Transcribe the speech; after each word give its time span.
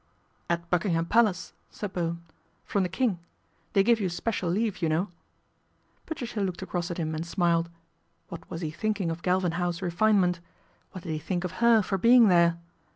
"At 0.49 0.67
Buckingham 0.71 1.05
Palace," 1.05 1.53
said 1.69 1.93
Bowen," 1.93 2.23
from 2.65 2.81
the 2.81 2.89
King. 2.89 3.19
They 3.73 3.83
give 3.83 3.99
you 3.99 4.09
special 4.09 4.49
leave, 4.49 4.81
you 4.81 4.89
know." 4.89 5.09
Patricia 6.07 6.41
looked 6.41 6.63
across 6.63 6.89
at 6.89 6.97
him 6.97 7.13
and 7.13 7.23
smiled. 7.23 7.69
What 8.29 8.49
was 8.49 8.61
he 8.61 8.71
thinking 8.71 9.11
of 9.11 9.21
Galvin 9.21 9.51
House 9.61 9.79
refinement? 9.79 10.39
What 10.91 11.03
did 11.03 11.11
he 11.11 11.19
think 11.19 11.43
of 11.43 11.51
her 11.61 11.83
for 11.83 11.99
being 11.99 12.29
there 12.29 12.57